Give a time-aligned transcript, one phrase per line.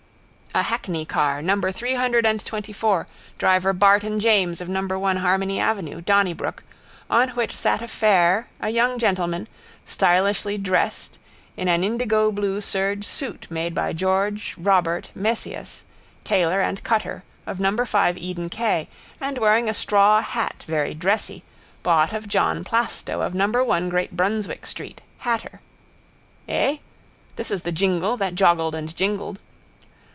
[0.53, 3.07] A hackney car, number three hundred and twentyfour,
[3.37, 6.63] driver Barton James of number one Harmony avenue, Donnybrook,
[7.09, 9.47] on which sat a fare, a young gentleman,
[9.85, 11.19] stylishly dressed
[11.55, 15.85] in an indigoblue serge suit made by George Robert Mesias,
[16.25, 18.89] tailor and cutter, of number five Eden quay,
[19.21, 21.45] and wearing a straw hat very dressy,
[21.81, 25.61] bought of John Plasto of number one Great Brunswick street, hatter.
[26.49, 26.79] Eh?
[27.37, 29.39] This is the jingle that joggled and jingled.